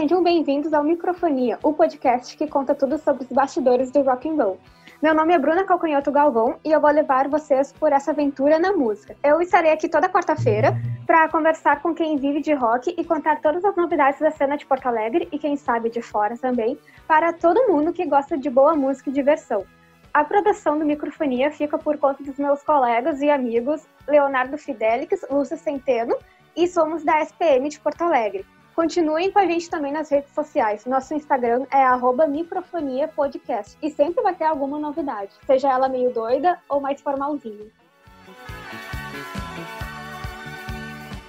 [0.00, 4.42] sejam bem-vindos ao Microfonia, o podcast que conta tudo sobre os bastidores do rock and
[4.42, 4.58] roll.
[5.02, 8.72] Meu nome é Bruna Calcanhoto Galvão e eu vou levar vocês por essa aventura na
[8.72, 9.14] música.
[9.22, 10.74] Eu estarei aqui toda quarta-feira
[11.06, 14.64] para conversar com quem vive de rock e contar todas as novidades da cena de
[14.64, 18.74] Porto Alegre e quem sabe de fora também, para todo mundo que gosta de boa
[18.74, 19.66] música e diversão.
[20.14, 25.58] A produção do Microfonia fica por conta dos meus colegas e amigos Leonardo Fidelix, Lúcia
[25.58, 26.16] Centeno
[26.56, 28.46] e somos da SPM de Porto Alegre.
[28.80, 30.86] Continuem com a gente também nas redes sociais.
[30.86, 31.84] Nosso Instagram é
[32.26, 37.66] microfoniapodcast e sempre vai ter alguma novidade, seja ela meio doida ou mais formalzinha.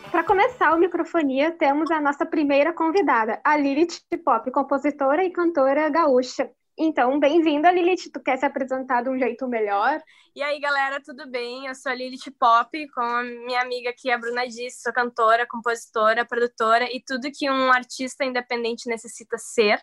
[0.09, 5.89] Para começar o Microfonia, temos a nossa primeira convidada, a Lilith Pop, compositora e cantora
[5.89, 6.49] gaúcha.
[6.83, 8.09] Então, bem-vinda, Lilith.
[8.11, 10.01] Tu quer se apresentar de um jeito melhor?
[10.35, 11.67] E aí, galera, tudo bem?
[11.67, 14.81] Eu sou a Lilith Pop, com a minha amiga aqui, a Bruna disse.
[14.81, 19.79] Sou cantora, compositora, produtora e tudo que um artista independente necessita ser.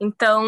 [0.00, 0.44] Então,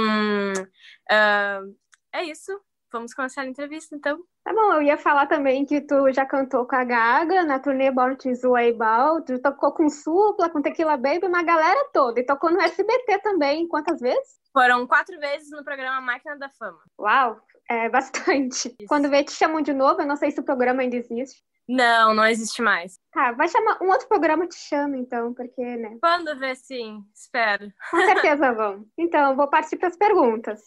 [1.11, 1.77] uh,
[2.13, 2.53] é isso.
[2.93, 4.23] Vamos começar a entrevista, então.
[4.45, 7.91] Tá bom, eu ia falar também que tu já cantou com a Gaga na turnê
[7.91, 8.79] Born to Sway
[9.27, 13.67] tu tocou com Supla, com Tequila Baby, uma galera toda, e tocou no SBT também,
[13.67, 14.44] quantas vezes?
[14.55, 16.79] Foram quatro vezes no programa Máquina da Fama.
[16.97, 18.69] Uau, é bastante.
[18.69, 18.87] Isso.
[18.87, 21.43] Quando vê, te chamam de novo, eu não sei se o programa ainda existe.
[21.69, 23.01] Não, não existe mais.
[23.11, 25.97] Tá, vai chamar um outro programa te chama, então, porque, né?
[26.01, 27.69] Quando vê, sim, espero.
[27.91, 28.87] Com certeza vão.
[28.97, 30.63] Então, vou partir para as perguntas.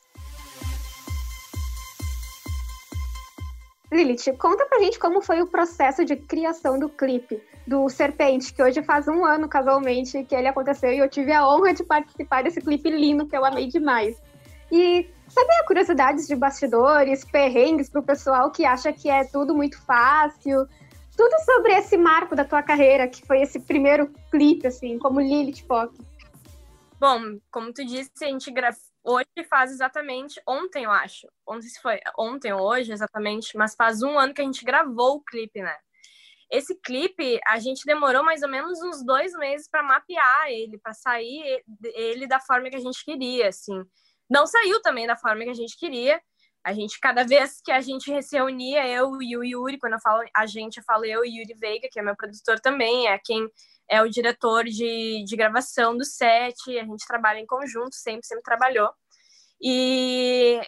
[3.89, 8.63] Lilith, conta pra gente como foi o processo de criação do clipe do Serpente, que
[8.63, 12.43] hoje faz um ano, casualmente, que ele aconteceu e eu tive a honra de participar
[12.43, 14.15] desse clipe lindo que eu amei demais.
[14.71, 20.65] E saber curiosidades de bastidores, perrengues pro pessoal que acha que é tudo muito fácil,
[21.15, 25.65] tudo sobre esse marco da tua carreira, que foi esse primeiro clipe, assim, como Lilith
[25.67, 25.93] Pop.
[26.99, 31.27] Bom, como tu disse, a gente gravou hoje faz exatamente ontem, eu acho.
[31.47, 35.15] Ontem se foi ontem ou hoje exatamente, mas faz um ano que a gente gravou
[35.15, 35.75] o clipe, né?
[36.49, 40.93] Esse clipe a gente demorou mais ou menos uns dois meses para mapear ele, para
[40.93, 41.63] sair
[41.93, 43.83] ele da forma que a gente queria, assim.
[44.29, 46.21] Não saiu também da forma que a gente queria.
[46.63, 50.01] A gente, cada vez que a gente se reunia, eu e o Yuri, quando eu
[50.01, 53.17] falo a gente, eu falo eu e Yuri Veiga, que é meu produtor também, é
[53.23, 53.49] quem
[53.89, 58.43] é o diretor de, de gravação do set, a gente trabalha em conjunto, sempre, sempre
[58.43, 58.89] trabalhou.
[59.61, 60.59] E,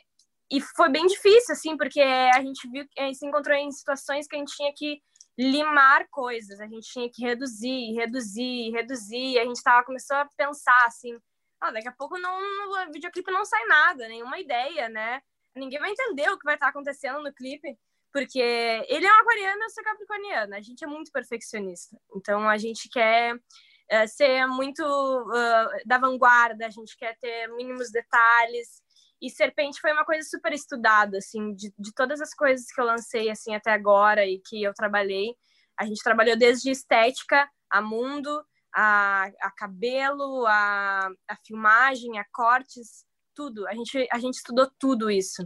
[0.50, 4.36] e foi bem difícil, assim, porque a gente viu, gente se encontrou em situações que
[4.36, 5.02] a gente tinha que
[5.40, 10.86] limar coisas, a gente tinha que reduzir, reduzir, reduzir, a gente estava começou a pensar
[10.86, 11.18] assim,
[11.62, 15.22] ah, daqui a pouco não, no videoclipe não sai nada, nenhuma ideia, né?
[15.56, 17.78] Ninguém vai entender o que vai estar acontecendo no clipe.
[18.12, 20.58] Porque ele é um aquariano, eu sou capricorniana.
[20.58, 21.96] A gente é muito perfeccionista.
[22.16, 27.92] Então, a gente quer uh, ser muito uh, da vanguarda, a gente quer ter mínimos
[27.92, 28.82] detalhes.
[29.22, 32.86] E Serpente foi uma coisa super estudada, assim, de, de todas as coisas que eu
[32.86, 35.36] lancei, assim, até agora e que eu trabalhei.
[35.78, 38.44] A gente trabalhou desde estética a mundo,
[38.74, 43.68] a, a cabelo, a, a filmagem, a cortes, tudo.
[43.68, 45.46] A gente, a gente estudou tudo isso.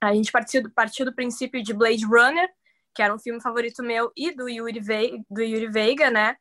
[0.00, 2.48] A gente partiu, partiu do princípio de Blade Runner,
[2.94, 6.36] que era um filme favorito meu e do Yuri, Veiga, do Yuri Veiga, né?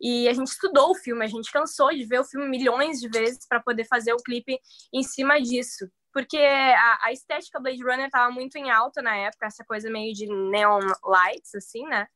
[0.00, 3.08] E a gente estudou o filme, a gente cansou de ver o filme milhões de
[3.08, 4.58] vezes para poder fazer o clipe
[4.92, 5.88] em cima disso.
[6.14, 10.14] Porque a, a estética Blade Runner estava muito em alta na época, essa coisa meio
[10.14, 12.06] de neon lights, assim, né?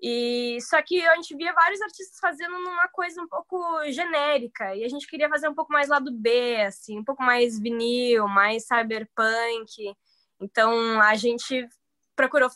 [0.00, 3.58] E só que a gente via vários artistas fazendo uma coisa um pouco
[3.90, 7.58] genérica, e a gente queria fazer um pouco mais lado B, assim, um pouco mais
[7.58, 9.96] vinil, mais cyberpunk.
[10.40, 11.68] Então a gente
[12.14, 12.48] procurou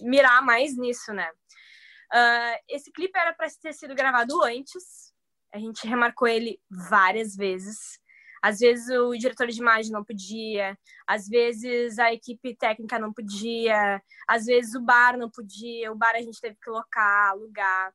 [0.00, 1.28] mirar mais nisso, né?
[2.12, 5.12] Uh, esse clipe era para ter sido gravado antes,
[5.52, 7.98] a gente remarcou ele várias vezes.
[8.44, 14.02] Às vezes o diretor de imagem não podia, às vezes a equipe técnica não podia,
[14.28, 17.94] às vezes o bar não podia, o bar a gente teve que locar, alugar.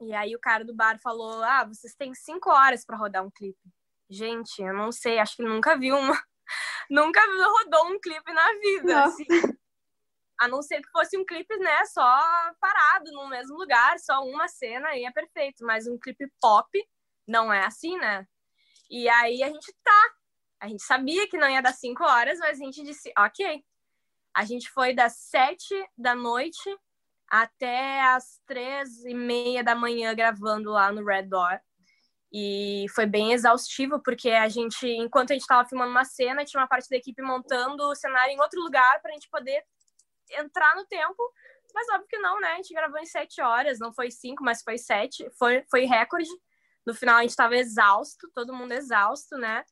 [0.00, 3.32] E aí o cara do bar falou: Ah, vocês têm cinco horas para rodar um
[3.32, 3.58] clipe.
[4.08, 6.14] Gente, eu não sei, acho que nunca vi uma
[6.88, 9.26] nunca rodou um clipe na vida, assim.
[10.40, 12.22] A não ser que fosse um clipe, né, só
[12.60, 15.66] parado no mesmo lugar, só uma cena e é perfeito.
[15.66, 16.68] Mas um clipe pop
[17.26, 18.24] não é assim, né?
[18.90, 20.10] E aí a gente tá.
[20.60, 23.64] A gente sabia que não ia dar cinco horas, mas a gente disse, ok.
[24.34, 26.76] A gente foi das sete da noite
[27.28, 31.60] até as três e meia da manhã gravando lá no Red Door.
[32.32, 36.60] E foi bem exaustivo, porque a gente, enquanto a gente estava filmando uma cena, tinha
[36.60, 39.62] uma parte da equipe montando o cenário em outro lugar para a gente poder
[40.38, 41.32] entrar no tempo.
[41.74, 42.52] Mas óbvio que não, né?
[42.52, 45.28] A gente gravou em sete horas, não foi cinco, mas foi sete.
[45.38, 46.28] Foi, foi recorde
[46.88, 49.62] No final a gente estava exausto, todo mundo exausto, né?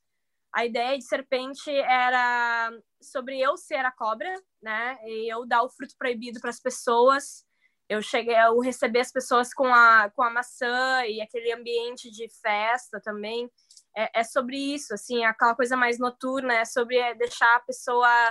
[0.53, 2.71] A ideia de serpente era
[3.01, 4.31] sobre eu ser a cobra,
[4.61, 4.99] né?
[5.03, 7.43] E eu dar o fruto proibido para as pessoas.
[7.89, 12.29] Eu cheguei, eu receber as pessoas com a com a maçã e aquele ambiente de
[12.43, 13.51] festa também.
[13.97, 18.31] É, é sobre isso, assim, aquela coisa mais noturna, é sobre deixar a pessoa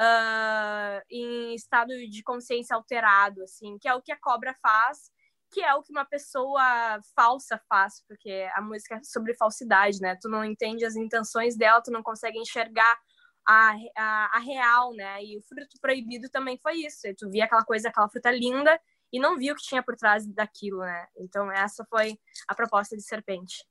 [0.00, 5.12] uh, em estado de consciência alterado, assim, que é o que a cobra faz,
[5.54, 10.18] que é o que uma pessoa falsa faz, porque a música é sobre falsidade, né?
[10.20, 12.98] Tu não entende as intenções dela, tu não consegue enxergar
[13.46, 15.22] a, a, a real, né?
[15.22, 17.02] E o fruto proibido também foi isso.
[17.16, 18.80] Tu via aquela coisa, aquela fruta linda
[19.12, 21.06] e não viu o que tinha por trás daquilo, né?
[21.16, 22.18] Então essa foi
[22.48, 23.64] a proposta de Serpente.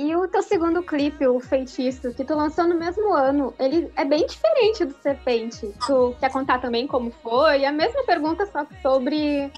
[0.00, 4.02] E o teu segundo clipe, o Feitiço, que tu lançou no mesmo ano, ele é
[4.02, 5.74] bem diferente do Serpente.
[5.86, 7.66] Tu quer contar também como foi?
[7.66, 9.52] A mesma pergunta, só sobre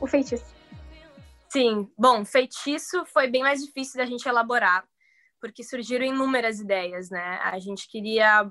[0.00, 0.54] o feitiço.
[1.48, 4.84] Sim, bom, feitiço foi bem mais difícil da gente elaborar,
[5.40, 7.40] porque surgiram inúmeras ideias, né?
[7.42, 8.48] A gente queria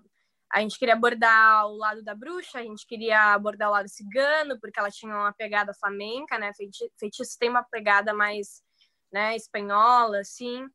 [0.52, 4.60] a gente queria abordar o lado da bruxa, a gente queria abordar o lado cigano,
[4.60, 6.52] porque ela tinha uma pegada flamenca, né?
[7.00, 8.62] Feitiço tem uma pegada mais,
[9.10, 10.68] né, espanhola, assim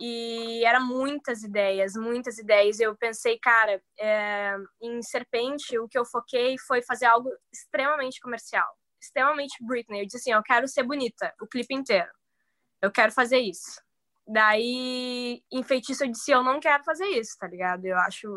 [0.00, 2.80] e eram muitas ideias, muitas ideias.
[2.80, 8.66] Eu pensei, cara, é, em Serpente, o que eu foquei foi fazer algo extremamente comercial,
[9.00, 10.00] extremamente Britney.
[10.00, 12.10] Eu disse assim, eu quero ser bonita, o clipe inteiro.
[12.80, 13.80] Eu quero fazer isso.
[14.26, 17.84] Daí, em Feitiço, eu disse, eu não quero fazer isso, tá ligado?
[17.86, 18.28] Eu acho,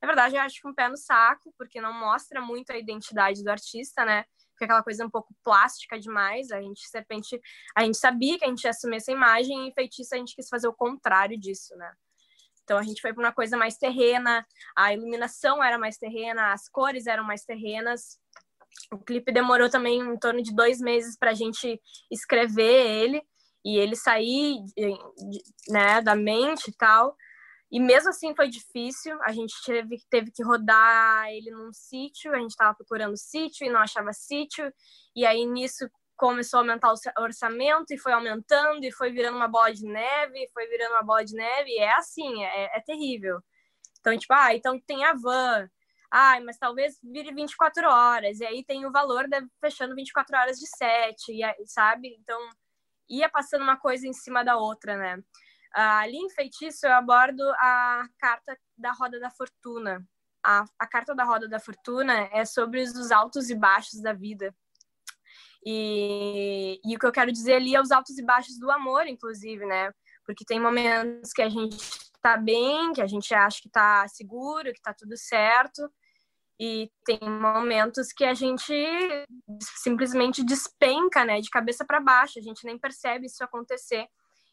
[0.00, 3.42] na verdade, eu acho que um pé no saco, porque não mostra muito a identidade
[3.42, 4.24] do artista, né?
[4.60, 6.50] Fica aquela coisa um pouco plástica demais.
[6.50, 7.40] A gente, de repente,
[7.74, 10.48] a gente sabia que a gente ia assumir essa imagem e feitiço a gente quis
[10.48, 11.92] fazer o contrário disso, né?
[12.62, 14.46] Então a gente foi para uma coisa mais terrena,
[14.76, 18.18] a iluminação era mais terrena, as cores eram mais terrenas.
[18.92, 21.80] O clipe demorou também em torno de dois meses para a gente
[22.10, 23.22] escrever ele
[23.64, 24.58] e ele sair
[25.68, 27.16] né, da mente e tal.
[27.70, 32.38] E mesmo assim foi difícil, a gente teve, teve que rodar ele num sítio, a
[32.38, 34.72] gente estava procurando sítio e não achava sítio,
[35.14, 39.48] e aí nisso começou a aumentar o orçamento e foi aumentando e foi virando uma
[39.48, 43.40] bola de neve, foi virando uma bola de neve, e é assim, é, é terrível.
[44.00, 45.68] Então, tipo, ah, então tem a van,
[46.10, 50.58] ah, mas talvez vire 24 horas, e aí tem o valor de, fechando 24 horas
[50.58, 52.08] de sete, e, sabe?
[52.20, 52.38] Então,
[53.08, 55.22] ia passando uma coisa em cima da outra, né?
[55.72, 60.06] Ali em Feitiço eu abordo a carta da Roda da Fortuna.
[60.44, 64.54] A, a carta da Roda da Fortuna é sobre os altos e baixos da vida.
[65.64, 69.06] E, e o que eu quero dizer ali é os altos e baixos do amor,
[69.06, 69.92] inclusive, né?
[70.24, 71.76] Porque tem momentos que a gente
[72.22, 75.90] tá bem, que a gente acha que tá seguro, que tá tudo certo,
[76.58, 78.74] e tem momentos que a gente
[79.82, 84.06] simplesmente despenca, né, de cabeça para baixo, a gente nem percebe isso acontecer.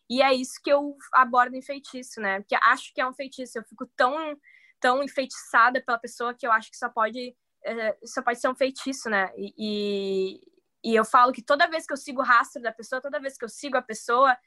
[0.10, 2.40] E é isso que eu abordo em feitiço, né?
[2.40, 3.58] Porque acho que é um feitiço.
[3.58, 4.38] Eu fico tão,
[4.80, 8.56] tão enfeitiçada pela pessoa que eu acho que só pode, é, só pode ser um
[8.56, 9.30] feitiço, né?
[9.36, 10.40] E,
[10.84, 13.38] e, eu falo que toda vez que eu sigo o rastro da pessoa, toda vez
[13.38, 14.38] que eu sigo a pessoa,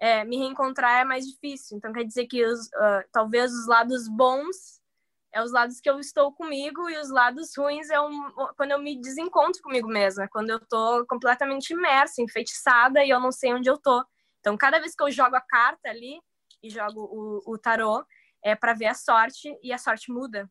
[0.00, 1.76] é, me reencontrar é mais difícil.
[1.76, 4.80] Então quer dizer que os, uh, talvez os lados bons
[5.32, 8.78] é os lados que eu estou comigo e os lados ruins é um, quando eu
[8.80, 13.70] me desencontro comigo mesma, quando eu tô completamente imersa, enfeitiçada e eu não sei onde
[13.70, 14.04] eu tô.
[14.40, 16.20] Então, cada vez que eu jogo a carta ali
[16.62, 18.04] e jogo o, o tarô,
[18.42, 20.50] é para ver a sorte e a sorte muda.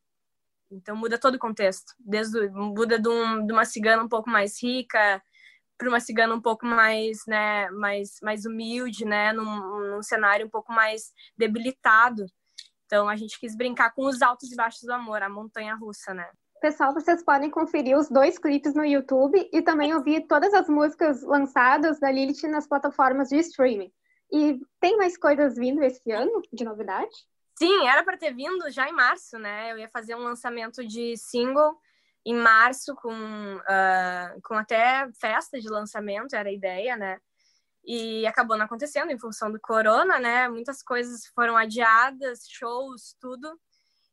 [0.71, 1.93] Então, muda todo o contexto.
[1.99, 5.21] Desde muda de, um, de uma cigana um pouco mais rica
[5.77, 10.49] para uma cigana um pouco mais, né, mais, mais humilde, né, num, num cenário um
[10.49, 12.25] pouco mais debilitado.
[12.85, 16.13] Então, a gente quis brincar com os altos e baixos do amor, a montanha russa,
[16.13, 16.29] né?
[16.61, 21.23] Pessoal, vocês podem conferir os dois clipes no YouTube e também ouvir todas as músicas
[21.23, 23.91] lançadas da Lilith nas plataformas de streaming.
[24.31, 27.15] E tem mais coisas vindo esse ano de novidade?
[27.57, 29.71] Sim, era para ter vindo já em março, né?
[29.71, 31.77] Eu ia fazer um lançamento de single
[32.25, 37.21] em março com, uh, com até festa de lançamento, era a ideia, né?
[37.85, 40.49] E acabou não acontecendo em função do corona, né?
[40.49, 43.57] Muitas coisas foram adiadas, shows, tudo.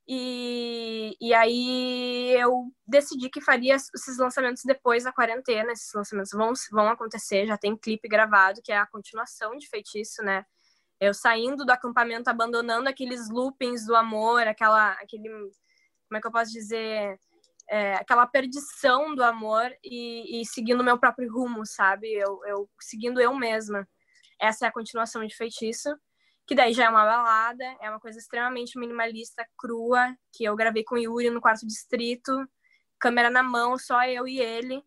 [0.09, 5.73] E, e aí eu decidi que faria esses lançamentos depois da quarentena.
[5.73, 10.23] Esses lançamentos vão, vão acontecer, já tem clipe gravado, que é a continuação de Feitiço,
[10.23, 10.45] né?
[11.01, 16.33] Eu saindo do acampamento, abandonando aqueles loopings do amor, aquela, aquele, como é que eu
[16.33, 17.19] posso dizer,
[17.69, 22.13] é, aquela perdição do amor e, e seguindo meu próprio rumo, sabe?
[22.13, 23.87] Eu, eu seguindo eu mesma.
[24.41, 25.91] Essa é a continuação de Feitiço
[26.47, 30.85] que daí já é uma balada, é uma coisa extremamente minimalista, crua, que eu gravei
[30.85, 32.33] com o Yuri no quarto distrito,
[33.01, 34.83] câmera na mão, só eu e ele.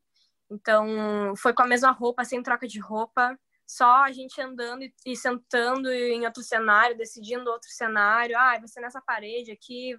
[0.49, 3.37] Então, foi com a mesma roupa, sem troca de roupa,
[3.67, 8.35] só a gente andando e, sentando em outro cenário, decidindo outro cenário.
[8.37, 9.95] Ah, vai ser nessa parede aqui,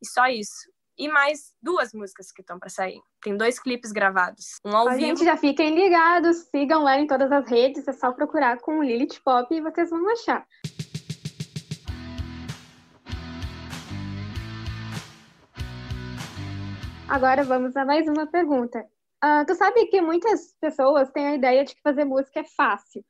[0.00, 0.70] e só isso.
[0.96, 3.00] E mais duas músicas que estão para sair.
[3.22, 4.60] Tem dois clipes gravados.
[4.64, 5.06] Um ao a vivo.
[5.06, 9.20] gente já fiquem ligados, sigam ela em todas as redes, é só procurar com Lilith
[9.24, 10.46] Pop e vocês vão achar.
[17.12, 18.86] Agora vamos a mais uma pergunta.
[19.22, 23.04] Uh, tu sabe que muitas pessoas têm a ideia de que fazer música é fácil.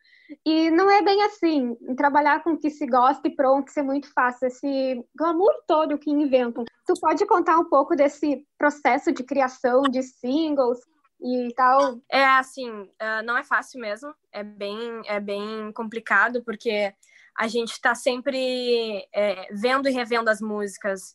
[0.45, 1.77] E não é bem assim.
[1.97, 4.49] Trabalhar com o que se gosta e pronto, ser muito fácil.
[4.49, 6.65] Esse glamour todo que inventam.
[6.85, 10.81] Tu pode contar um pouco desse processo de criação de singles
[11.23, 12.01] e tal?
[12.11, 14.13] É assim, uh, não é fácil mesmo.
[14.33, 16.93] É bem, é bem complicado porque
[17.39, 21.15] a gente está sempre é, vendo e revendo as músicas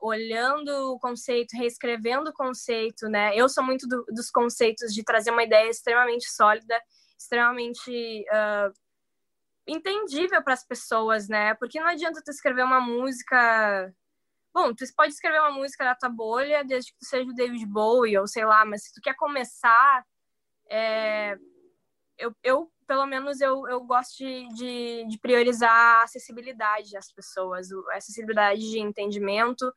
[0.00, 3.36] olhando o conceito, reescrevendo o conceito, né?
[3.36, 6.80] Eu sou muito do, dos conceitos de trazer uma ideia extremamente sólida,
[7.18, 8.72] extremamente uh,
[9.66, 11.54] entendível para as pessoas, né?
[11.54, 13.92] Porque não adianta tu escrever uma música.
[14.52, 17.66] Bom, tu pode escrever uma música da tua bolha desde que tu seja o David
[17.66, 20.06] Bowie ou sei lá, mas se tu quer começar,
[20.70, 21.36] é...
[22.16, 27.68] eu, eu pelo menos eu, eu gosto de, de, de priorizar a acessibilidade às pessoas,
[27.92, 29.72] a acessibilidade de entendimento,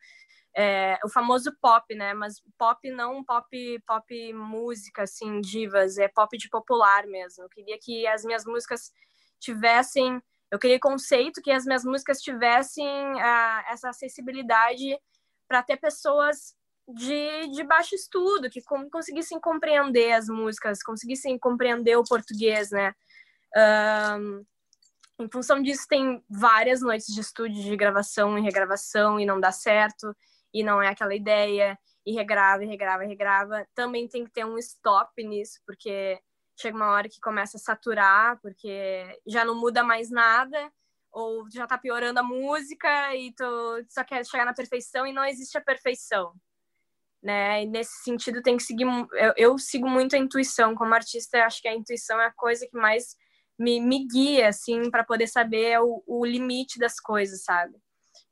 [0.55, 2.13] é, o famoso pop, né?
[2.13, 7.43] Mas pop não pop pop música assim divas, é pop de popular mesmo.
[7.43, 8.91] Eu queria que as minhas músicas
[9.39, 10.21] tivessem,
[10.51, 14.97] eu queria conceito que as minhas músicas tivessem uh, essa acessibilidade
[15.47, 16.55] para ter pessoas
[16.87, 22.93] de, de baixo estudo, que conseguissem compreender as músicas, conseguissem compreender o português, né?
[24.19, 24.45] Um,
[25.19, 29.51] em função disso, tem várias noites de estúdio, de gravação e regravação, e não dá
[29.51, 30.15] certo,
[30.53, 33.67] e não é aquela ideia, e regrava, e regrava, e regrava.
[33.75, 36.19] Também tem que ter um stop nisso, porque
[36.55, 40.71] chega uma hora que começa a saturar, porque já não muda mais nada,
[41.11, 43.43] ou já tá piorando a música, e tu
[43.89, 46.33] só quer chegar na perfeição, e não existe a perfeição
[47.27, 47.63] né?
[47.63, 48.85] E nesse sentido tem que seguir.
[48.85, 51.43] Eu, eu sigo muito a intuição como artista.
[51.43, 53.17] Acho que a intuição é a coisa que mais
[53.59, 57.75] me, me guia, assim, para poder saber o, o limite das coisas, sabe?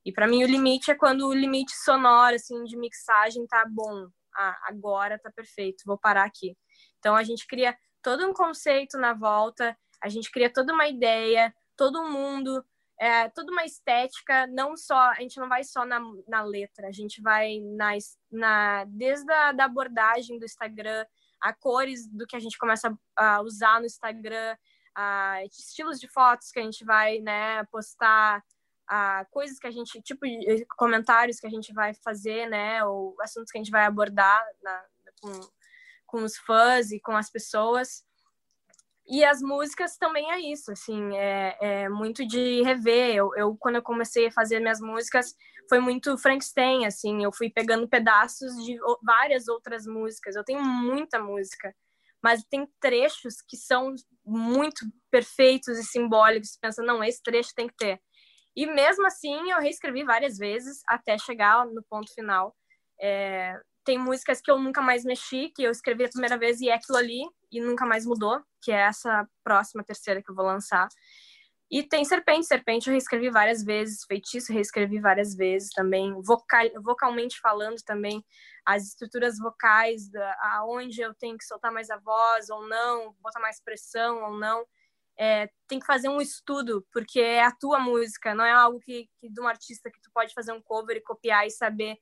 [0.05, 4.07] E para mim o limite é quando o limite sonoro, assim, de mixagem tá bom.
[4.37, 6.55] Ah, agora tá perfeito, vou parar aqui.
[6.99, 11.53] Então a gente cria todo um conceito na volta, a gente cria toda uma ideia,
[11.75, 12.63] todo mundo
[12.99, 16.91] é, toda uma estética, não só, a gente não vai só na, na letra, a
[16.91, 17.91] gente vai na,
[18.31, 21.05] na, desde a da abordagem do Instagram,
[21.41, 24.55] a cores do que a gente começa a usar no Instagram,
[24.95, 28.41] a estilos de fotos que a gente vai, né, postar,
[28.87, 33.15] a coisas que a gente, tipo de comentários que a gente vai fazer, né, ou
[33.21, 34.85] assuntos que a gente vai abordar na,
[35.21, 35.39] com,
[36.05, 38.05] com os fãs e com as pessoas.
[39.07, 43.15] E as músicas também é isso, assim, é, é muito de rever.
[43.15, 45.35] Eu, eu, quando eu comecei a fazer minhas músicas,
[45.69, 50.35] foi muito Frankenstein, assim, eu fui pegando pedaços de várias outras músicas.
[50.35, 51.73] Eu tenho muita música,
[52.21, 53.93] mas tem trechos que são
[54.25, 56.57] muito perfeitos e simbólicos.
[56.59, 58.01] Pensa, não, esse trecho tem que ter.
[58.55, 62.55] E mesmo assim, eu reescrevi várias vezes até chegar no ponto final.
[62.99, 63.55] É,
[63.85, 66.73] tem músicas que eu nunca mais mexi, que eu escrevi a primeira vez e é
[66.73, 70.87] aquilo ali, e nunca mais mudou, que é essa próxima terceira que eu vou lançar.
[71.69, 77.39] E tem Serpente, Serpente eu reescrevi várias vezes, Feitiço reescrevi várias vezes também, vocal, vocalmente
[77.39, 78.23] falando também,
[78.65, 80.09] as estruturas vocais,
[80.53, 84.65] aonde eu tenho que soltar mais a voz ou não, botar mais pressão ou não.
[85.17, 89.09] É, tem que fazer um estudo, porque é a tua música, não é algo que,
[89.17, 91.97] que de um artista que tu pode fazer um cover e copiar e saber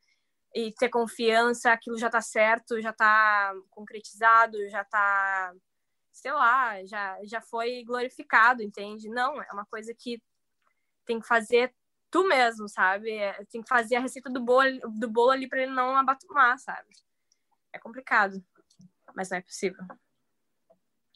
[0.53, 5.53] e ter confiança, aquilo já está certo, já está concretizado, já está,
[6.11, 9.09] sei lá, já, já foi glorificado, entende?
[9.09, 10.21] Não, é uma coisa que
[11.05, 11.73] tem que fazer
[12.11, 13.11] tu mesmo, sabe?
[13.11, 16.59] É, tem que fazer a receita do bolo, do bolo ali para ele não abatumar,
[16.59, 16.87] sabe?
[17.73, 18.43] É complicado,
[19.15, 19.83] mas não é possível.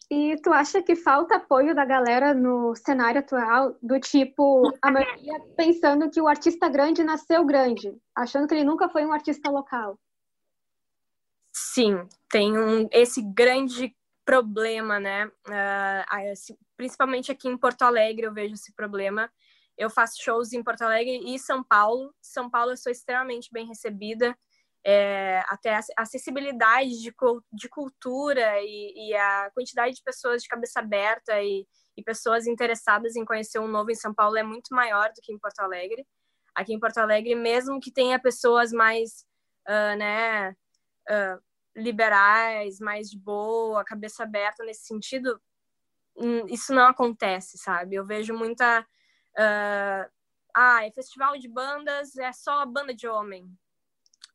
[0.10, 5.38] E tu acha que falta apoio da galera no cenário atual, do tipo, a maioria
[5.58, 10.00] pensando que o artista grande nasceu grande, achando que ele nunca foi um artista local?
[11.52, 15.26] Sim, tem um, esse grande problema, né?
[15.26, 19.30] Uh, principalmente aqui em Porto Alegre eu vejo esse problema.
[19.78, 22.14] Eu faço shows em Porto Alegre e São Paulo.
[22.22, 24.38] São Paulo eu sou extremamente bem recebida
[24.86, 27.14] é, até a acessibilidade de,
[27.52, 33.16] de cultura e, e, a quantidade de pessoas de cabeça aberta e, e, pessoas interessadas
[33.16, 36.06] em conhecer um novo em São Paulo é muito maior do que em Porto Alegre.
[36.56, 39.26] Aqui em Porto Alegre, mesmo que tenha pessoas mais,
[39.68, 41.42] uh, né, uh,
[41.76, 45.40] liberais, mais de boa, cabeça aberta nesse sentido,
[46.16, 47.96] hum, isso não acontece, sabe?
[47.96, 48.82] Eu vejo muita.
[49.38, 50.10] Uh,
[50.56, 53.48] ah, é festival de bandas, é só banda de homem,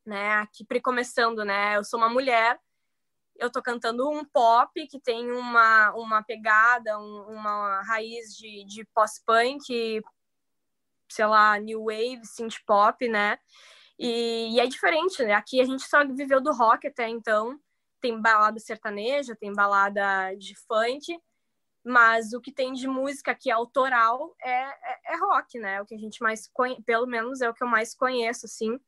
[0.05, 0.33] né?
[0.35, 1.77] Aqui começando, né?
[1.77, 2.59] Eu sou uma mulher,
[3.37, 8.85] eu tô cantando um pop que tem uma, uma pegada, um, uma raiz de, de
[8.93, 10.01] pós-punk,
[11.09, 13.37] sei lá, new wave, synth pop, né?
[13.97, 15.33] E, e, é diferente, né?
[15.33, 17.59] Aqui a gente só viveu do rock até então.
[18.01, 21.17] Tem balada sertaneja, tem balada de funk,
[21.83, 25.81] mas o que tem de música aqui autoral é, é, é rock, né?
[25.81, 26.81] O que a gente mais conhe...
[26.83, 28.79] pelo menos é o que eu mais conheço, assim.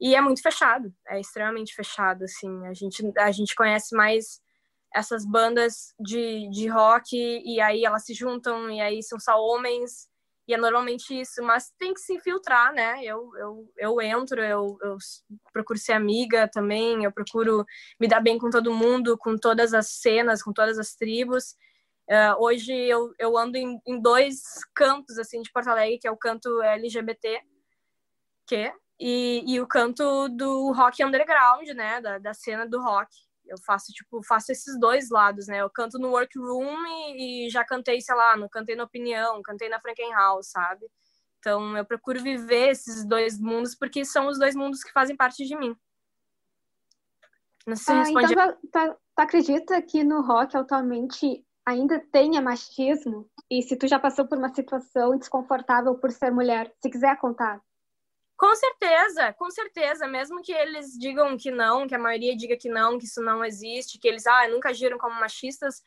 [0.00, 2.66] E é muito fechado, é extremamente fechado, assim.
[2.66, 4.40] A gente, a gente conhece mais
[4.94, 10.08] essas bandas de, de rock e aí elas se juntam e aí são só homens
[10.48, 13.02] e é normalmente isso, mas tem que se infiltrar, né?
[13.02, 14.96] Eu, eu, eu entro, eu, eu
[15.52, 17.64] procuro ser amiga também, eu procuro
[17.98, 21.56] me dar bem com todo mundo, com todas as cenas, com todas as tribos.
[22.08, 24.40] Uh, hoje eu, eu ando em, em, dois
[24.72, 27.40] cantos assim de Porto Alegre, que é o canto LGBT,
[28.46, 32.00] que, e, e o canto do rock underground, né?
[32.00, 33.10] Da, da cena do rock
[33.48, 35.60] eu faço, tipo, faço esses dois lados, né?
[35.60, 39.68] Eu canto no workroom e, e já cantei, sei lá, no cantei na opinião, cantei
[39.68, 40.86] na Frankenhaus, sabe?
[41.38, 45.44] Então, eu procuro viver esses dois mundos porque são os dois mundos que fazem parte
[45.44, 45.76] de mim.
[47.66, 48.32] Não sei se ah, responde...
[48.32, 53.28] Então, tu, tu, tu acredita que no rock atualmente ainda tenha machismo?
[53.50, 57.60] E se tu já passou por uma situação desconfortável por ser mulher, se quiser contar.
[58.36, 60.06] Com certeza, com certeza.
[60.06, 63.44] Mesmo que eles digam que não, que a maioria diga que não, que isso não
[63.44, 65.82] existe, que eles ah, nunca agiram como machistas,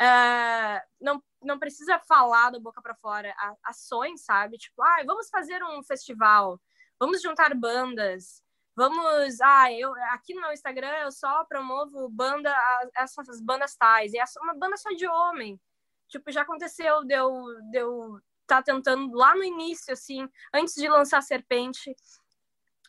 [0.00, 3.32] uh, não, não precisa falar da boca para fora.
[3.64, 4.58] Ações, sabe?
[4.58, 6.60] Tipo, ah, vamos fazer um festival,
[6.98, 8.42] vamos juntar bandas,
[8.74, 9.40] vamos.
[9.40, 12.52] Ah, eu aqui no meu Instagram eu só promovo banda,
[12.96, 15.60] essas bandas tais, e é uma banda só de homem.
[16.08, 17.32] Tipo, já aconteceu, deu,
[17.70, 21.94] deu tá tentando lá no início, assim, antes de lançar Serpente,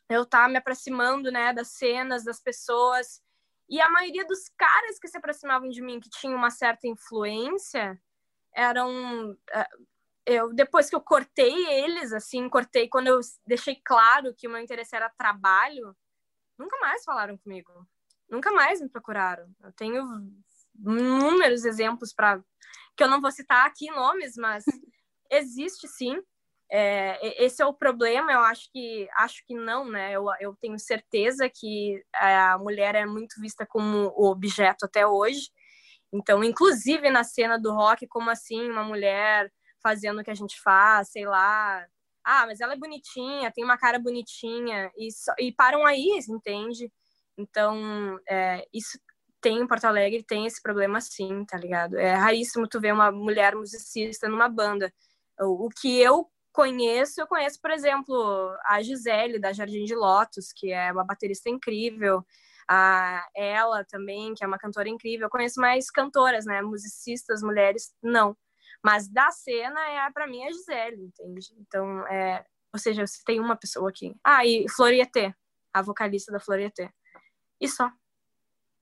[0.10, 3.22] eu tá me aproximando, né, das cenas, das pessoas.
[3.70, 8.00] E a maioria dos caras que se aproximavam de mim, que tinham uma certa influência,
[8.56, 9.68] eram é,
[10.26, 14.62] eu depois que eu cortei eles, assim, cortei quando eu deixei claro que o meu
[14.62, 15.96] interesse era trabalho,
[16.58, 17.72] nunca mais falaram comigo.
[18.30, 19.48] Nunca mais me procuraram.
[19.62, 20.04] Eu tenho
[20.76, 22.42] inúmeros exemplos para
[22.96, 24.64] que eu não vou citar aqui nomes, mas
[25.38, 26.18] existe sim.
[26.72, 30.14] É, esse é o problema, eu acho que acho que não, né?
[30.14, 35.52] Eu, eu tenho certeza que a mulher é muito vista como objeto até hoje.
[36.12, 39.52] Então, inclusive na cena do rock, como assim uma mulher
[39.84, 41.86] fazendo o que a gente faz, sei lá.
[42.24, 46.92] Ah, mas ela é bonitinha, tem uma cara bonitinha, e, e param aí, entende?
[47.38, 48.98] Então, é, isso
[49.42, 51.98] tem em Porto Alegre, tem esse problema sim, tá ligado?
[51.98, 54.92] É raríssimo tu ver uma mulher musicista numa banda.
[55.40, 60.72] O que eu conheço, eu conheço, por exemplo, a Gisele, da Jardim de Lotus, que
[60.72, 62.24] é uma baterista incrível,
[62.70, 65.26] a ela também, que é uma cantora incrível.
[65.26, 66.62] Eu conheço mais cantoras, né?
[66.62, 68.38] Musicistas, mulheres, não.
[68.84, 71.48] Mas da cena, é para mim, a Gisele, entende?
[71.60, 72.46] Então, é...
[72.72, 74.16] ou seja, eu citei uma pessoa aqui.
[74.24, 75.34] Ah, e Florieté,
[75.74, 76.92] a vocalista da Florieté.
[77.60, 77.90] E só.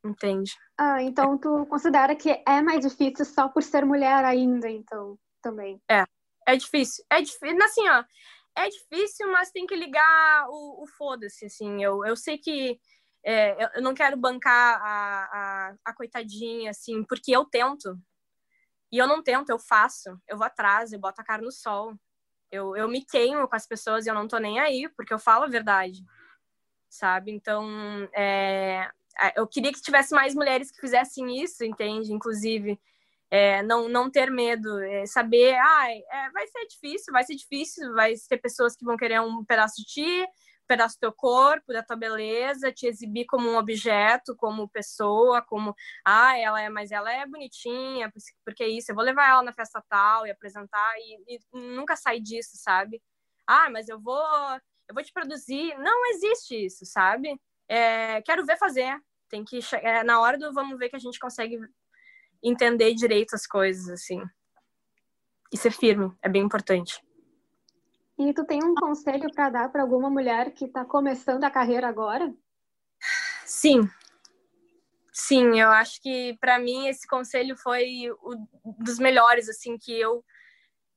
[0.04, 0.52] Entende?
[0.78, 5.80] Ah, então tu considera que é mais difícil só por ser mulher ainda, então, também.
[5.90, 6.04] É,
[6.48, 7.04] é difícil.
[7.10, 8.04] É difícil, assim, ó.
[8.56, 11.82] É difícil, mas tem que ligar o, o foda-se, assim.
[11.84, 12.80] Eu, eu sei que
[13.24, 17.98] é, eu não quero bancar a, a, a coitadinha, assim, porque eu tento.
[18.92, 20.20] E eu não tento, eu faço.
[20.28, 21.96] Eu vou atrás, eu boto a cara no sol.
[22.52, 25.20] Eu, eu me queimo com as pessoas e eu não tô nem aí, porque eu
[25.20, 26.04] falo a verdade,
[26.90, 27.32] sabe?
[27.32, 27.66] Então,
[28.14, 28.92] é,
[29.38, 32.12] eu queria que tivesse mais mulheres que fizessem isso, entende?
[32.12, 32.78] Inclusive,
[33.32, 37.94] é, não, não ter medo, é, saber, ah, é, vai ser difícil, vai ser difícil,
[37.94, 41.72] vai ter pessoas que vão querer um pedaço de ti, um pedaço do teu corpo,
[41.72, 45.74] da tua beleza, te exibir como um objeto, como pessoa, como,
[46.06, 48.12] ah, ela é, mas ela é bonitinha,
[48.44, 51.96] porque é isso, eu vou levar ela na festa tal e apresentar e, e nunca
[51.96, 53.02] sair disso, sabe?
[53.48, 54.22] Ah, mas eu vou,
[54.90, 57.40] eu vou te produzir, não existe isso, sabe?
[57.70, 58.94] É, quero ver fazer,
[59.30, 61.58] tem que chegar, na hora do vamos ver que a gente consegue
[62.44, 64.22] entender direito as coisas, assim.
[65.52, 67.02] E ser firme, é bem importante.
[68.18, 71.88] E tu tem um conselho para dar para alguma mulher que está começando a carreira
[71.88, 72.34] agora?
[73.46, 73.90] Sim.
[75.12, 78.48] Sim, eu acho que para mim esse conselho foi um
[78.80, 80.24] dos melhores assim que eu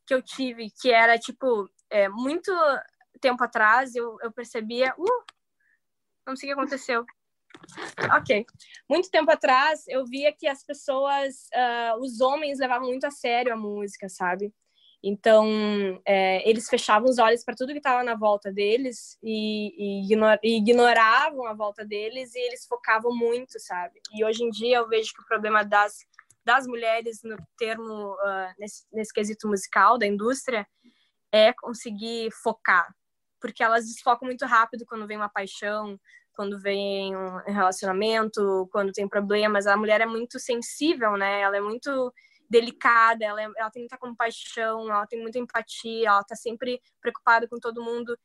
[0.07, 2.53] que eu tive, que era tipo, é, muito
[3.21, 5.25] tempo atrás eu, eu percebia, uh,
[6.27, 7.07] não sei o que aconteceu.
[8.21, 8.47] Ok.
[8.89, 13.53] Muito tempo atrás, eu via que as pessoas, uh, os homens levavam muito a sério
[13.53, 14.53] a música, sabe?
[15.07, 20.05] Então, é, eles fechavam os olhos para tudo que estava na volta deles e, e,
[20.05, 24.01] ignor, e, ignoravam a volta deles e eles focavam muito, sabe?
[24.15, 25.99] E hoje em dia eu vejo que o problema das,
[26.43, 30.67] das mulheres no termo, uh, nesse, nesse quesito musical, da indústria,
[31.31, 32.91] é conseguir focar.
[33.39, 36.01] Porque elas desfocam muito rápido quando vem uma paixão,
[36.35, 39.67] quando vem um relacionamento, quando tem problemas.
[39.67, 41.41] A mulher é muito sensível, né?
[41.41, 42.13] Ela é muito
[42.49, 47.49] delicada, ela, é, ela tem muita compaixão, ela tem muita empatia, ela tá sempre preocupada
[47.49, 48.19] com todo mundo.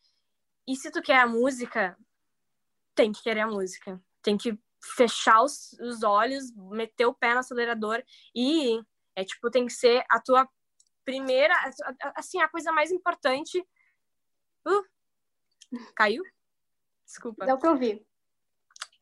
[0.67, 1.97] E se tu quer a música,
[2.93, 4.01] tem que querer a música.
[4.21, 4.59] Tem que
[4.95, 8.01] fechar os, os olhos, meter o pé no acelerador
[8.35, 8.79] e
[9.15, 10.47] é tipo, tem que ser a tua
[11.03, 11.53] primeira,
[12.15, 13.59] assim, a coisa mais importante.
[14.65, 14.83] Uh,
[15.95, 16.23] caiu?
[17.09, 17.43] Desculpa.
[17.43, 18.05] Deu pra ouvir.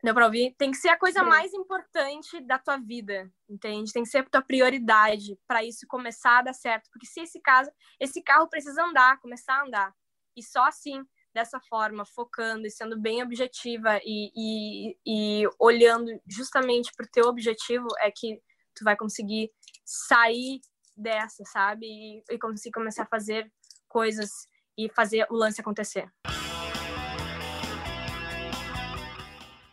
[0.02, 0.56] Deu pra ouvir?
[0.58, 3.92] Tem que ser a coisa mais importante da tua vida, entende?
[3.92, 6.90] Tem que ser a tua prioridade para isso começar a dar certo.
[6.90, 9.94] Porque se esse caso, esse carro precisa andar, começar a andar.
[10.38, 16.92] E só assim, dessa forma, focando e sendo bem objetiva e, e, e olhando justamente
[16.96, 18.40] pro teu objetivo, é que
[18.74, 19.52] tu vai conseguir
[19.84, 20.62] sair
[20.96, 21.86] dessa, sabe?
[21.86, 23.52] E, e conseguir começar a fazer
[23.90, 24.30] coisas
[24.78, 26.10] e fazer o lance acontecer.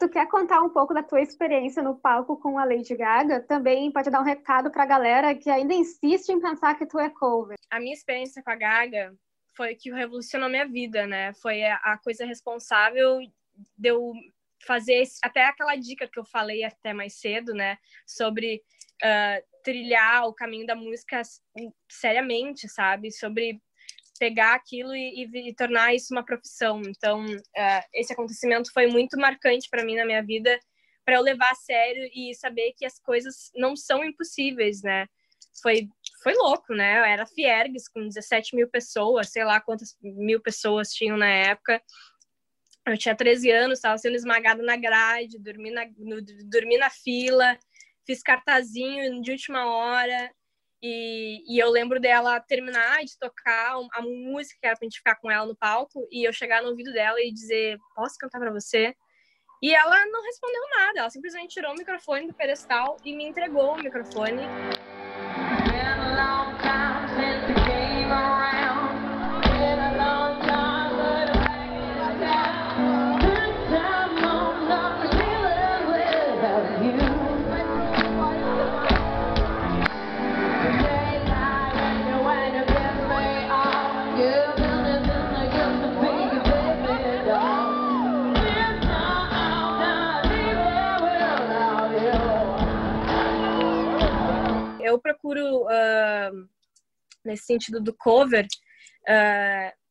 [0.04, 3.40] Tu quer contar um pouco da tua experiência no palco com a Lady Gaga?
[3.40, 7.08] Também pode dar um recado pra galera que ainda insiste em pensar que tu é
[7.08, 7.56] cover.
[7.70, 9.14] A minha experiência com a Gaga
[9.56, 11.32] foi que revolucionou minha vida, né?
[11.34, 13.18] Foi a coisa responsável
[13.78, 14.12] de eu
[14.66, 17.78] fazer até aquela dica que eu falei até mais cedo, né?
[18.06, 18.62] Sobre
[19.02, 21.22] uh, trilhar o caminho da música
[21.90, 23.10] seriamente, sabe?
[23.10, 23.58] Sobre
[24.24, 26.80] pegar aquilo e, e, e tornar isso uma profissão.
[26.80, 30.58] Então, uh, esse acontecimento foi muito marcante para mim na minha vida,
[31.04, 35.06] para eu levar a sério e saber que as coisas não são impossíveis, né?
[35.60, 35.86] Foi,
[36.22, 37.00] foi louco, né?
[37.00, 41.82] Eu era Fiergues com 17 mil pessoas, sei lá quantas mil pessoas tinham na época.
[42.86, 47.58] Eu tinha 13 anos, estava sendo esmagada na grade, dormi na, no, dormi na fila,
[48.06, 50.32] fiz cartazinho de última hora,
[50.82, 55.16] e, e, eu lembro dela terminar de tocar a música que era pra gente ficar
[55.16, 58.52] com ela no palco e eu chegar no ouvido dela e dizer: Posso cantar para
[58.52, 58.94] você?
[59.62, 63.72] E ela não respondeu nada, ela simplesmente tirou o microfone do pedestal e me entregou
[63.72, 64.42] o microfone.
[95.38, 96.48] Uh,
[97.24, 98.46] nesse sentido do cover,
[99.08, 99.84] uh,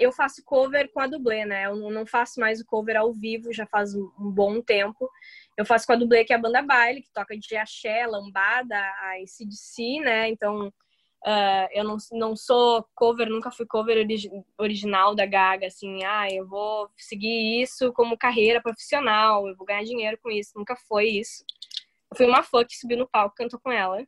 [0.00, 1.66] eu faço cover com a dublê, né?
[1.66, 5.10] Eu não faço mais o cover ao vivo, já faz um bom tempo.
[5.58, 8.76] Eu faço com a dublê, que é a banda baile, que toca de axé, lambada,
[8.76, 10.30] a ACDC, né?
[10.30, 16.02] Então, uh, eu não, não sou cover, nunca fui cover origi original da Gaga, assim,
[16.04, 20.52] ah, eu vou seguir isso como carreira profissional, eu vou ganhar dinheiro com isso.
[20.56, 21.44] Nunca foi isso.
[22.10, 24.02] Eu fui uma fã que subiu no palco, cantou com ela.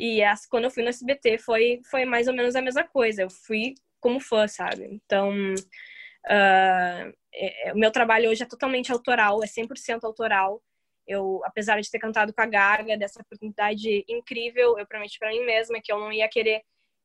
[0.00, 3.22] E as, quando eu fui no SBT foi, foi mais ou menos a mesma coisa.
[3.22, 4.84] Eu fui como fã, sabe?
[4.84, 10.62] Então, uh, é, o meu trabalho hoje é totalmente autoral, é 100% autoral.
[11.06, 15.44] Eu, apesar de ter cantado com a Gaga, dessa oportunidade incrível, eu prometi para mim
[15.44, 16.62] mesma que eu não ia querer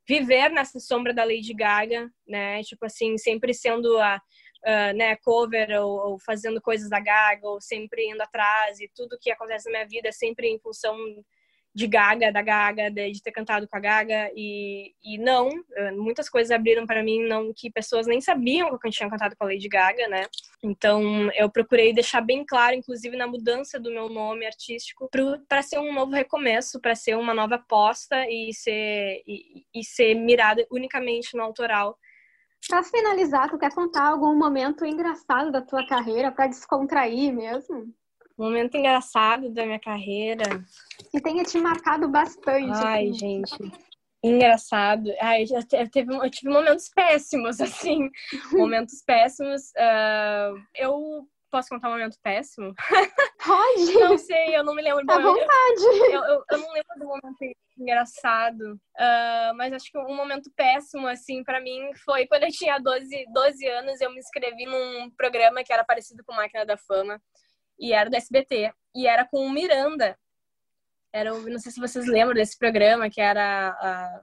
[0.07, 2.61] viver nessa sombra da Lady Gaga, né?
[2.63, 7.61] Tipo assim, sempre sendo a, uh, né, cover ou, ou, fazendo coisas da Gaga, ou
[7.61, 10.97] sempre indo atrás, e tudo que acontece na minha vida é sempre em função
[11.73, 16.29] de Gaga, da Gaga, de, ter cantado com a Gaga, e, e não, eh, muitas
[16.29, 19.47] coisas abriram para mim não que pessoas nem sabiam que eu tinha cantado com a
[19.47, 20.25] Lady Gaga, né?
[20.61, 25.09] Então eu procurei deixar bem claro, inclusive na mudança do meu nome artístico,
[25.47, 30.13] para ser um novo recomeço, para ser uma nova aposta e ser, e, e ser
[30.13, 31.97] mirada unicamente no autoral
[32.67, 37.93] para finalizar, tu quer contar algum momento engraçado da tua carreira para descontrair mesmo?
[38.37, 40.43] Momento engraçado da minha carreira.
[41.11, 42.71] Que tenha te marcado bastante.
[42.83, 43.13] Ai, assim.
[43.13, 43.71] gente.
[44.23, 45.11] Engraçado.
[45.21, 48.09] Ai, já teve, eu tive momentos péssimos, assim.
[48.51, 49.61] momentos péssimos.
[49.77, 52.73] Uh, eu posso contar um momento péssimo?
[53.45, 53.93] Pode!
[53.99, 55.03] não sei, eu não me lembro.
[55.07, 55.83] À vontade!
[56.11, 61.05] Eu, eu, eu, não lembro do momento engraçado, uh, mas acho que um momento péssimo,
[61.05, 65.63] assim, para mim foi quando eu tinha 12, 12 anos, eu me inscrevi num programa
[65.63, 67.21] que era parecido com Máquina da Fama.
[67.79, 68.73] E era do SBT.
[68.95, 70.17] E era com o Miranda.
[71.11, 74.21] Era, não sei se vocês lembram desse programa, que era, a,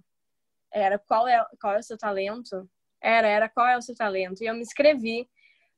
[0.72, 2.68] era qual, é, qual é o seu talento?
[3.00, 4.42] Era, era qual é o seu talento?
[4.42, 5.28] E eu me inscrevi.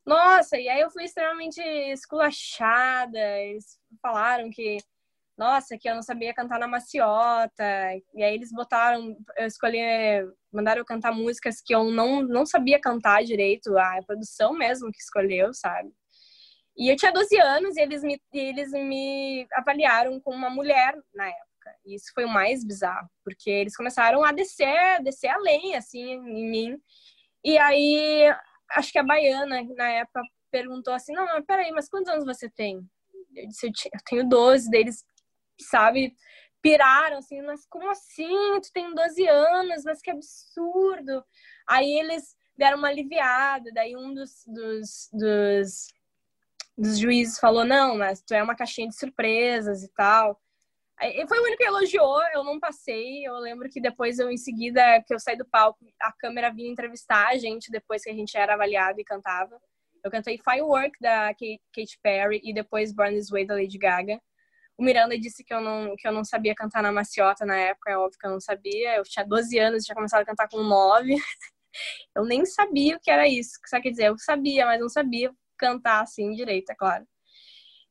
[0.05, 3.19] Nossa, e aí eu fui extremamente esculachada.
[3.19, 4.77] Eles falaram que
[5.37, 7.63] nossa, que eu não sabia cantar na maciota.
[8.13, 9.79] E aí eles botaram, eu escolhi,
[10.51, 14.99] mandaram eu cantar músicas que eu não, não sabia cantar direito, a produção mesmo que
[14.99, 15.91] escolheu, sabe?
[16.75, 21.27] E eu tinha 12 anos e eles me, eles me avaliaram como uma mulher na
[21.27, 21.75] época.
[21.85, 26.01] E isso foi o mais bizarro, porque eles começaram a descer, descer a lenha, assim,
[26.01, 26.81] em mim.
[27.43, 28.33] E aí,
[28.71, 32.49] acho que a baiana, na época, perguntou assim, não, mas peraí, mas quantos anos você
[32.49, 32.79] tem?
[33.35, 34.69] Eu disse, eu tenho 12.
[34.69, 35.03] Deles
[35.59, 36.15] sabe,
[36.61, 38.59] piraram assim, mas como assim?
[38.61, 41.23] Tu tem 12 anos, mas que absurdo.
[41.67, 45.87] Aí eles deram uma aliviada, daí um dos, dos, dos,
[46.77, 50.39] dos juízes falou, não, mas tu é uma caixinha de surpresas e tal.
[50.97, 53.25] Aí, foi o único que elogiou, eu não passei.
[53.25, 56.71] Eu lembro que depois, eu, em seguida, que eu saí do palco, a câmera vinha
[56.71, 59.59] entrevistar a gente depois que a gente era avaliado e cantava.
[60.03, 64.19] Eu cantei Firework da Katy Perry e depois Born This Way da Lady Gaga.
[64.77, 67.91] O Miranda disse que eu não, que eu não sabia cantar na maciota na época,
[67.91, 68.97] é óbvio que eu não sabia.
[68.97, 71.15] Eu tinha 12 anos, tinha começado a cantar com 9.
[72.15, 73.51] eu nem sabia o que era isso.
[73.67, 77.05] Só quer dizer, eu sabia, mas não sabia cantar assim direito, é claro.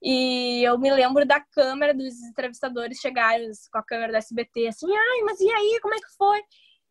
[0.03, 4.87] E eu me lembro da câmera dos entrevistadores chegarem com a câmera da SBT, assim,
[4.93, 6.43] ai, mas e aí, como é que foi?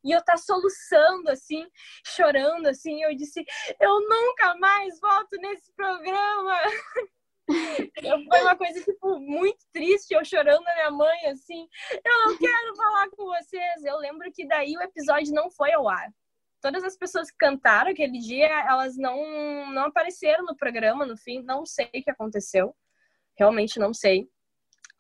[0.03, 1.67] E eu tá soluçando, assim,
[2.05, 3.03] chorando, assim.
[3.03, 3.43] Eu disse,
[3.79, 6.57] eu nunca mais volto nesse programa.
[8.29, 11.67] Foi uma coisa, tipo, muito triste, eu chorando na minha mãe, assim,
[12.03, 13.83] eu não quero falar com vocês.
[13.83, 16.09] Eu lembro que daí o episódio não foi ao ar.
[16.61, 21.41] Todas as pessoas que cantaram aquele dia, elas não, não apareceram no programa, no fim,
[21.41, 22.75] não sei o que aconteceu.
[23.37, 24.29] Realmente não sei.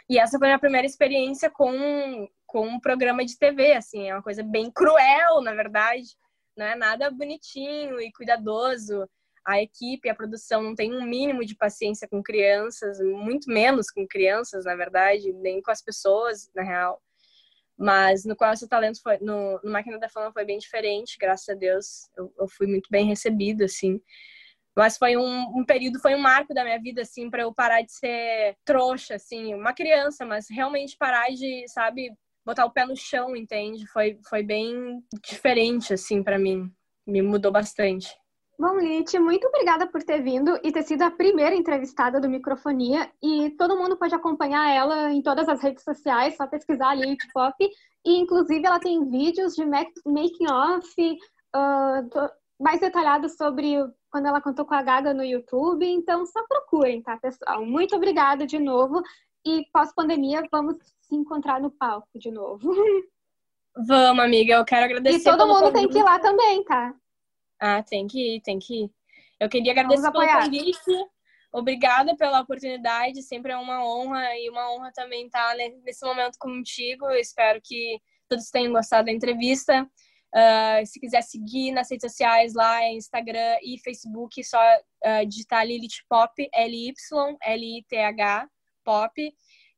[0.09, 4.15] E essa foi a minha primeira experiência com, com um programa de TV, assim, é
[4.15, 6.07] uma coisa bem cruel, na verdade.
[6.57, 9.07] Não é nada bonitinho e cuidadoso
[9.45, 14.07] a equipe, a produção não tem um mínimo de paciência com crianças, muito menos com
[14.07, 17.01] crianças, na verdade, nem com as pessoas, na real.
[17.81, 21.17] Mas no qual o seu talento foi, no, no Máquina da Fama foi bem diferente,
[21.19, 22.07] graças a Deus.
[22.15, 23.99] Eu, eu fui muito bem recebido, assim.
[24.77, 27.81] Mas foi um, um, período, foi um marco da minha vida, assim, para eu parar
[27.81, 32.13] de ser trouxa, assim, uma criança, mas realmente parar de, sabe,
[32.45, 33.87] botar o pé no chão, entende?
[33.87, 36.71] Foi, foi bem diferente, assim, para mim.
[37.07, 38.15] Me mudou bastante.
[38.61, 43.11] Bom, Lite, muito obrigada por ter vindo e ter sido a primeira entrevistada do Microfonia.
[43.19, 47.55] E todo mundo pode acompanhar ela em todas as redes sociais, só pesquisar Lite Pop.
[48.05, 50.93] E, inclusive, ela tem vídeos de making-off
[51.55, 53.77] uh, mais detalhados sobre
[54.11, 55.83] quando ela cantou com a Gaga no YouTube.
[55.83, 57.65] Então, só procurem, tá, pessoal?
[57.65, 59.01] Muito obrigada de novo.
[59.43, 62.71] E pós-pandemia, vamos se encontrar no palco de novo.
[63.87, 64.55] Vamos, amiga.
[64.55, 65.17] Eu quero agradecer.
[65.17, 66.93] E todo mundo tem que ir lá também, tá?
[67.61, 68.91] Ah, tem que ir, tem que ir.
[69.39, 70.81] Eu queria agradecer pelo convite.
[71.53, 77.05] Obrigada pela oportunidade, sempre é uma honra e uma honra também estar nesse momento contigo.
[77.05, 79.87] Eu espero que todos tenham gostado da entrevista.
[80.33, 84.57] Uh, se quiser seguir nas redes sociais lá, é Instagram e Facebook, só
[85.05, 88.47] uh, digitar Lilith Pop, L-Y, L-I-T-H,
[88.83, 89.13] Pop.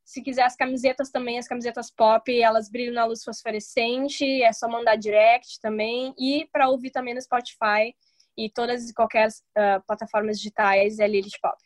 [0.04, 4.68] Se quiser as camisetas também, as camisetas pop, elas brilham na luz fosforescente, é só
[4.68, 6.14] mandar direct também.
[6.20, 7.96] E para ouvir também no Spotify
[8.38, 11.58] e todas e qualquer uh, plataformas digitais é Lilith Pop.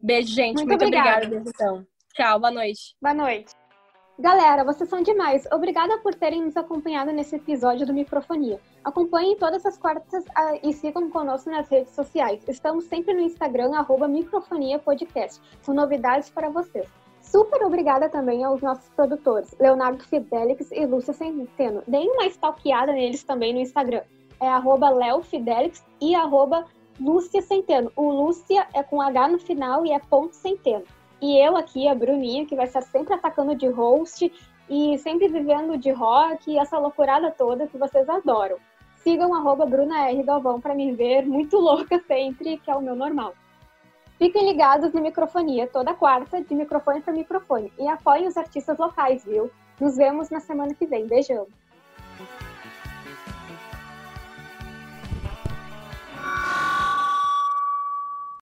[0.00, 0.56] Beijo, gente.
[0.56, 1.26] Muito, Muito obrigada.
[1.26, 1.86] obrigada então.
[2.14, 2.96] Tchau, boa noite.
[3.00, 3.54] Boa noite.
[4.18, 5.44] Galera, vocês são demais.
[5.50, 8.60] Obrigada por terem nos acompanhado nesse episódio do Microfonia.
[8.84, 12.40] Acompanhem todas as quartas uh, e sigam conosco nas redes sociais.
[12.46, 15.42] Estamos sempre no Instagram, arroba Microfonia Podcast.
[15.60, 16.86] São novidades para vocês.
[17.24, 21.82] Super obrigada também aos nossos produtores, Leonardo Fidelix e Lúcia Centeno.
[21.88, 24.02] Deem uma stalkeada neles também no Instagram.
[24.40, 26.66] É arroba leofidelix e arroba
[27.00, 27.90] Lúcia Centeno.
[27.96, 30.84] O Lúcia é com H no final e é ponto Centeno.
[31.20, 34.30] E eu aqui, a Bruninha, que vai estar sempre atacando de host
[34.68, 38.58] e sempre vivendo de rock e essa loucurada toda que vocês adoram.
[38.96, 40.22] Sigam arroba Bruna R.
[40.22, 43.34] Galvão para me ver muito louca sempre, que é o meu normal.
[44.18, 47.72] Fiquem ligados no Microfonia, toda quarta, de microfone para microfone.
[47.78, 49.50] E apoiem os artistas locais, viu?
[49.80, 51.06] Nos vemos na semana que vem.
[51.06, 51.46] Beijão!